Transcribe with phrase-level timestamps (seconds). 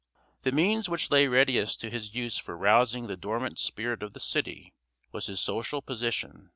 [0.41, 4.19] The means which lay readiest to his use for rousing the dormant spirit of the
[4.19, 4.73] city
[5.11, 6.49] was his social position.